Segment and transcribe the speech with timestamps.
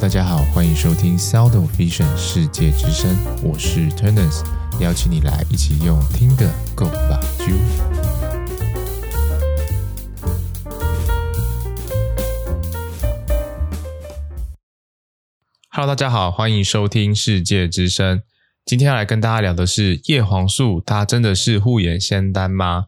[0.00, 4.44] 大家好，欢迎收听 Sound of Vision 世界之声，我是 Turners，
[4.80, 7.54] 邀请你来一起用听的 Go 吧啾。
[15.70, 18.22] Hello，大家好，欢迎收听世界之声。
[18.66, 22.86] 今天要来跟大家聊的是叶黄素，它真的是护眼仙丹吗？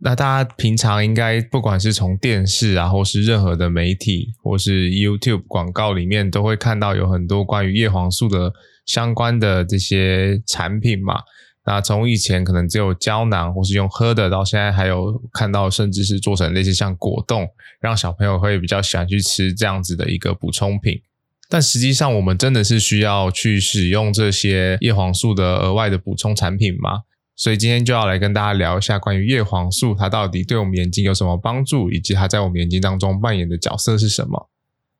[0.00, 8.52] 那大家平常应该不管是从电视啊，或是任何的媒体，或是 YouTube 广告里面，都会看到有很多关于叶黄素的
[8.84, 11.20] 相关的这些产品嘛。
[11.64, 17.48] 那从以前可能只有胶囊或是用喝的，到现在还有看到甚至是做成类似像果冻，
[17.80, 21.00] 让小朋友会比较喜欢去吃这样子的一个补充品。
[21.48, 27.00] 但实际上，我们真的是需要去使用这些叶黄素的额外的补充产品吗？
[27.36, 34.48] 所以今天就要来跟大家聊一下关于叶黄素，它到底对我们眼睛有什么帮助，以及它在我们眼睛当中扮演的角色是什么。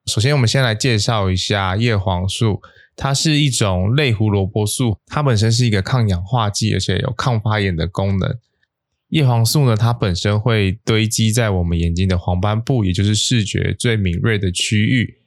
[0.05, 2.61] 首先，我们先来介绍一下叶黄素，
[2.95, 8.39] 它是一种类胡萝卜素，它本身是一个抗氧化剂，而且有抗发炎的功能。
[9.09, 15.23] 叶黄素呢，它本身会堆积在我们眼睛的黄斑部，也就是视觉最敏锐的区域，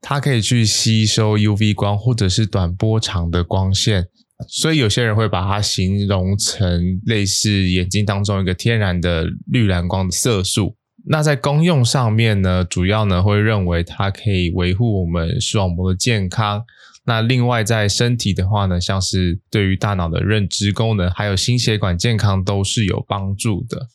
[0.00, 4.08] 它可以去吸收 UV 光或者是短波长的光线。
[4.48, 10.76] 所以有些人会把它形容成类似眼睛当中一个天然的绿蓝光的色素。
[11.08, 16.64] 那在功用上面呢，主要呢会认为它可以维护我们视网膜的健康。
[17.04, 23.88] 那另外在身体的话呢，像是对于大脑的认知功能，还有心血管健康都是有帮助的。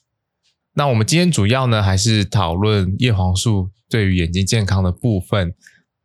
[0.74, 5.54] 那我们今天主要呢还是讨论叶黄素对于眼睛健康的部分。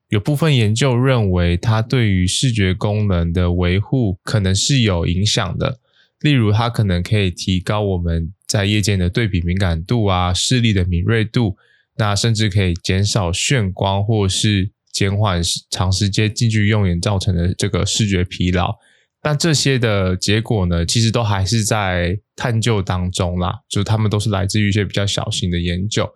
[0.09, 5.81] 有部分研究认为，它对于视觉功能的维护可能是有影响的。
[6.21, 11.57] 例如，它可能可以提高我们在夜间的对比敏感度啊，视力的敏锐度，
[11.97, 18.77] 那甚至可以减少眩光，或是减缓长时间近距用眼造成的这个视觉疲劳。
[19.21, 26.09] 但这些的结果呢，其实都还是在探究当中啦，就他们都是来自于一些比较小型的研究。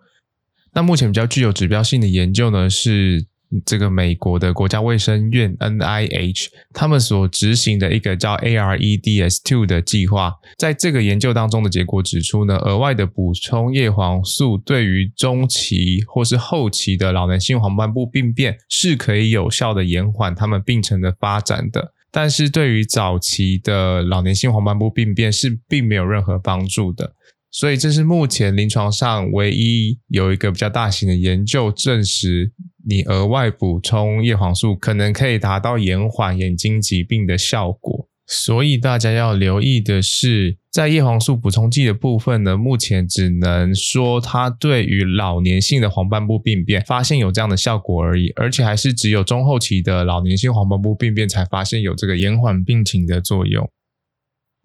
[0.73, 3.25] 那目前比较具有指标性的研究呢，是。
[3.65, 27.13] 这个美国的国家卫生院 NIH 他们所执行的一个叫 AREDS2 的计划，在这个研究当中的结果指出呢，额外的补充叶黄素对于中期或是后期的老年性黄斑部病变是可以有效的延缓他们病程的发展的，但是对于早期的老年性黄斑部病变是并没有任何帮助的。
[27.51, 32.53] 所以这是目前临床上唯一有一个比较大型的研究证实，
[32.87, 38.07] 你额外补充叶黄素可能可以达到延缓眼睛疾病的效果。
[38.25, 53.69] 所以大家要留意的是，在叶黄素补充剂的部分呢，目前只能说它对于老年性的黄斑部病变发现有这样的效果而已，而且还是只有中后期的老年性黄斑部病变才发现有这个延缓病情的作用。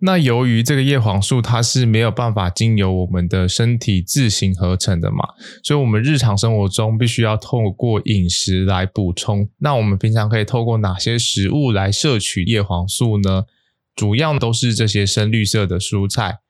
[0.00, 5.28] 那由于这个叶黄素它是没有办法经由我们的身体自行合成的嘛，
[5.62, 9.48] 所以我们日常生活中必须要透过饮食来补充。
[9.58, 13.44] 那我们平常可以透过哪些食物来摄取叶黄素呢？
[13.94, 16.40] 主要都是这些深绿色的蔬菜。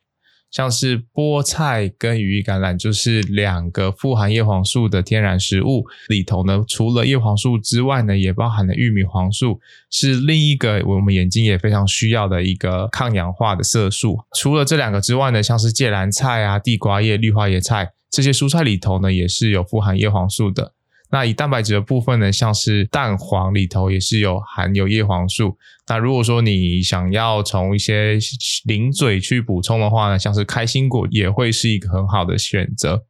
[0.50, 5.84] 像是菠菜跟羽衣甘蓝，就是两个富含叶黄素的天然食物。
[6.08, 14.18] 里头呢，除了叶黄素之外呢，也包含了玉米黄素，是另一个我们眼睛也非常需要的一个抗氧化的色素。
[14.38, 20.72] 除了这两个之外呢，像是芥蓝菜啊、地瓜叶、绿花椰菜这些蔬菜里头呢，也是有富含叶黄素的。
[21.08, 25.56] 那以蛋白质的部分呢，像是蛋黄里头也是有含有叶黄素。
[25.88, 28.18] 那如果说你想要从一些
[28.64, 33.04] 零嘴去补充的话呢，像是开心果也会是一个很好的选择。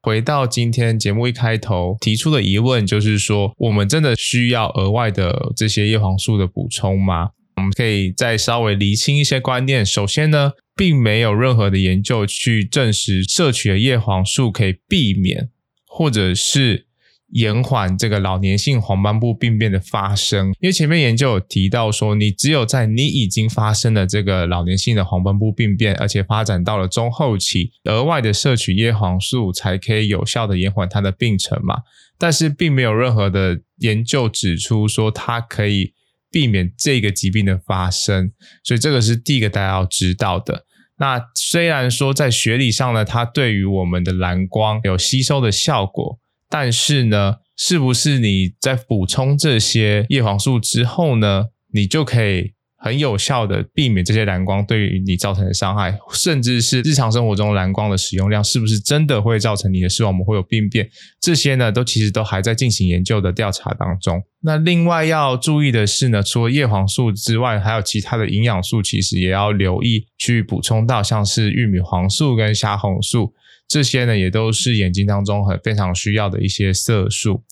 [0.00, 7.30] 回到今天节目一开头提出的疑问，就是说我们真的需要额外的这些叶黄素的补充吗？
[7.56, 9.84] 我们可以再稍微厘清一些观念。
[9.84, 15.50] 首先呢，并没有任何的研究去证实摄取的叶黄素可以避免
[15.84, 16.86] 或者是。
[17.32, 31.82] 延缓这个老年性黄斑部病变的发生，因为前面研究有提到说，你只有在你已经发生了这个老年性的黄斑部病变，而且发展到了中后期，额外的摄取叶黄素才可以有效的延缓它的病程嘛。
[32.18, 35.94] 但是并没有任何的研究指出说它可以
[36.30, 38.32] 避免这个疾病的发生，
[38.64, 40.64] 所以这个是第一个大家要知道的。
[40.98, 46.19] 那虽然说在学理上呢，它对于我们的蓝光有吸收的效果。
[46.50, 60.88] 但是呢，是不是你在补充这些叶黄素之后呢，你就可以很有效的避免这些蓝光对于你造成的伤害，甚至是日常生活中蓝光的使用量是不是真的会造成你的视网膜会有病变？
[61.20, 64.22] 这些呢，都其实都还在进行研究的调查当中。
[64.42, 73.34] 那另外要注意的是呢，除了叶黄素之外，还有其他的营养素，其实也要留意去补充到，像是玉米黄素跟虾红素，
[73.70, 77.44] 这些呢也都是眼睛当中很非常需要的一些色素。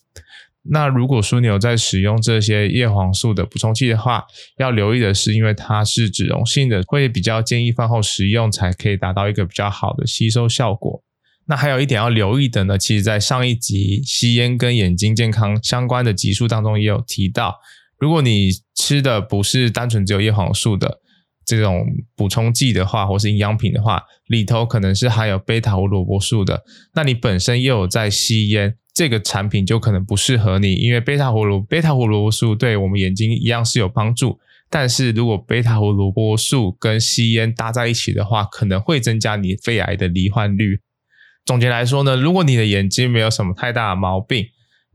[0.70, 4.24] 那如果说你有在使用这些叶黄素的补充剂的话，
[4.58, 11.02] 要留意的是，因为它是脂溶性的，会比较建议饭后食用，才可以达到一个比较好的吸收效果。
[11.46, 17.54] 那还有一点要留意的呢，其实在上一集吸烟跟眼睛健康相关的集数当中也有提到，
[17.98, 21.00] 如果你吃的不是单纯只有叶黄素的
[21.48, 26.62] 这种补充剂的话，或是营养品的话，里头可能是含有贝塔胡萝卜素的，
[26.94, 28.76] 那你本身又有在吸烟。
[28.92, 40.80] 这个产品就可能不适合你，因为贝塔胡萝贝塔胡萝卜素对我们眼睛一样是有帮助，但是如果贝塔胡萝卜素跟吸烟搭在一起的话，可能会增加你肺癌的罹患率。
[41.46, 44.48] 总结来说呢，如果你的眼睛没有什么太大的毛病，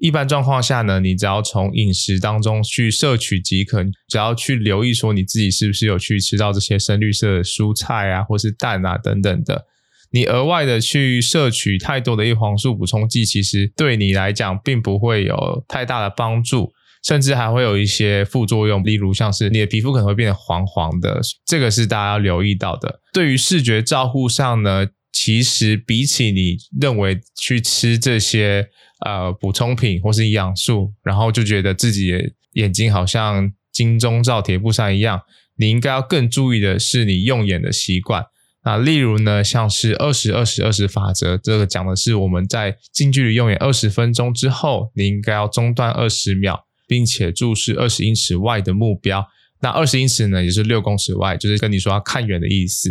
[0.03, 9.63] 一般状况下呢，你只要从饮食当中去摄取即可，只要去留意说你自己是不是有去吃到这些深绿色的蔬菜啊，或是蛋啊等等的。
[10.11, 16.73] 你额外的去摄取太多的叶黄素补充剂，其实对你来讲并不会有太大的帮助，
[17.05, 22.99] 甚至还会有一些副作用，例如像是你的皮肤可能会变得黄黄的，这个是大家要留意到的。
[23.13, 28.67] 对于视觉照护上呢，其实比起你认为去吃这些
[29.05, 32.11] 呃补充品或是营养素，然后就觉得自己
[32.53, 35.21] 眼睛好像金钟罩铁布衫一样，
[35.55, 38.25] 你应该要更注意的是你用眼的习惯。
[38.65, 49.27] 那例如呢，像是二十二十二十法则，这个讲的是我们在近距离用眼二十分钟之后，你应该要中断二十秒，并且注视二十英尺外的目标。
[49.61, 52.89] 那二十英尺呢，也是六公尺外，就是跟你说要看远的意思，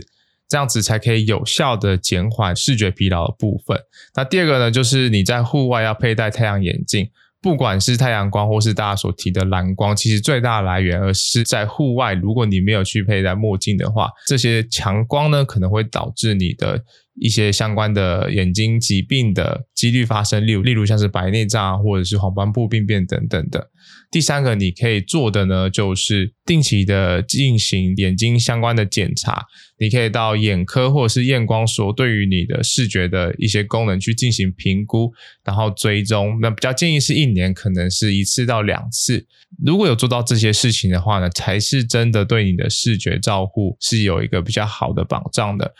[0.53, 3.75] 这样子才可以有效的减缓视觉疲劳的部分。
[4.15, 7.09] 那第二个呢，就是你在户外要佩戴太阳眼镜。
[7.41, 12.13] 不管是太阳光或是大家所提的蓝光，其实最大的来源而是在户外。
[12.13, 16.81] 如果你没有去佩戴墨镜的话，这些强光呢，可能会导致你的
[17.15, 23.71] 一些相关的眼睛疾病的几率发生，例如例如像是白内障或者是黄斑部病变等等的。
[24.11, 29.45] 第三个你可以做的呢，就是定期的进行眼睛相关的检查。
[29.79, 35.13] 你可以到眼科或者是验光所，对于你的视觉的一些功能去进行评估，
[35.45, 36.39] 然后追踪。
[36.41, 39.27] 那比较建议是一年可能是一次到两次。
[39.65, 45.75] 如果有做到这些事情的话呢，才是真的对你的视觉照护是有一个比较好的保障的。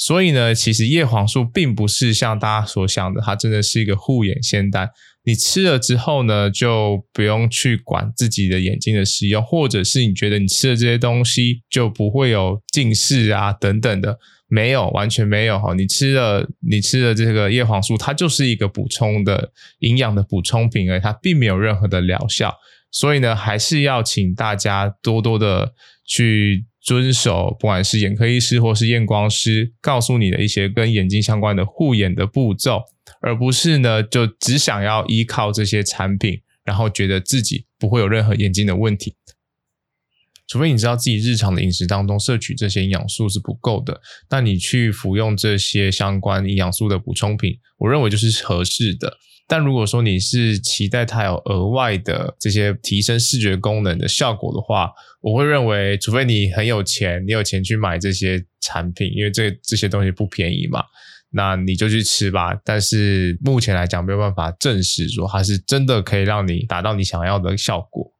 [0.00, 4.88] 所以呢，其实叶黄素并不是像大家所想的，它真的是一个护眼仙丹。
[5.24, 14.16] 你吃了之后呢，就不用去管自己的眼睛的使用，或者是你觉得你吃了这些东西就不会有近视啊等等的，
[14.46, 15.74] 没有，完全没有哈。
[15.74, 19.50] 你吃了你吃了这个叶黄素，它就是一个补充的
[19.80, 22.54] 营养的补充品而已，它并没有任何的疗效。
[22.92, 25.74] 所以呢，还是要请大家多多的
[26.06, 26.64] 去。
[26.80, 32.82] 遵守不管是眼科医师或是验光师告诉你的一些跟眼睛相关的护眼的步骤，
[33.20, 39.16] 而不是呢就只想要依靠这些产品，然后觉得自己不会有任何眼睛的问题。
[40.46, 44.00] 除非你知道自己日常的饮食当中摄取这些营养素是不够的，
[44.30, 49.18] 那你去服用这些相关营养素的补充品，我认为就是合适的。
[49.50, 60.84] 但如果说你是期待它有额外的这些提升视觉功能的效果的话，我会认为，除非你很有钱，你有钱去买这些产品，因为这这些东西不便宜嘛，
[61.30, 62.54] 那你就去吃吧。
[62.62, 68.12] 但是目前来讲，没有办法证实说它是真的可以让你达到你想要的效果。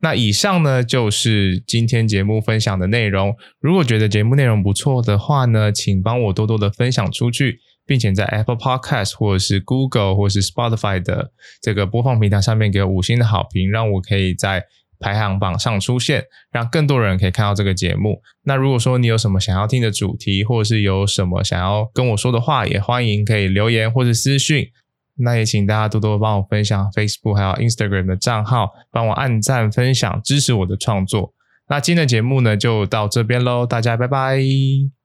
[0.00, 3.36] 那以上呢，就是今天节目分享的内容。
[3.60, 7.60] 如果觉得节目内容不错的话呢，请帮我多多的分享出去。
[7.86, 14.64] 并且在 Apple Podcast 或者是 Google 或是 Spotify 的这个播放平台上面给五星的好评，让我可以在
[15.00, 18.22] 排行榜上出现，让更多人可以看到这个节目。
[18.44, 24.68] 那如果说你有什么想要听的主题，或者是有什么想要跟我说的话，也欢迎可以留言或者私讯。
[25.16, 31.34] 那也请大家多多帮我分享 Facebook 还有 Instagram 的账号，帮我按赞分享，支持我的创作。
[31.68, 35.01] 那今天的节目呢，就到这边喽，大家拜拜。